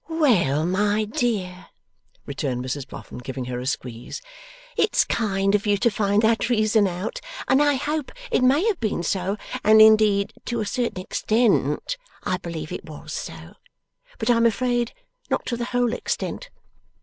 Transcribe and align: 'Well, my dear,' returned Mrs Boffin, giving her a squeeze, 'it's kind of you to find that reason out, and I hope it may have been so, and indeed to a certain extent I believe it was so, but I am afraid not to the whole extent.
'Well, 0.09 0.65
my 0.65 1.03
dear,' 1.05 1.67
returned 2.25 2.65
Mrs 2.65 2.87
Boffin, 2.87 3.19
giving 3.19 3.45
her 3.45 3.59
a 3.59 3.67
squeeze, 3.67 4.19
'it's 4.75 5.05
kind 5.05 5.53
of 5.53 5.67
you 5.67 5.77
to 5.77 5.91
find 5.91 6.23
that 6.23 6.49
reason 6.49 6.87
out, 6.87 7.21
and 7.47 7.61
I 7.61 7.75
hope 7.75 8.11
it 8.31 8.41
may 8.43 8.65
have 8.65 8.79
been 8.79 9.03
so, 9.03 9.37
and 9.63 9.79
indeed 9.79 10.33
to 10.45 10.59
a 10.59 10.65
certain 10.65 11.01
extent 11.03 11.97
I 12.23 12.37
believe 12.37 12.71
it 12.71 12.85
was 12.89 13.13
so, 13.13 13.53
but 14.17 14.31
I 14.31 14.37
am 14.37 14.47
afraid 14.47 14.91
not 15.29 15.45
to 15.45 15.55
the 15.55 15.65
whole 15.65 15.93
extent. 15.93 16.49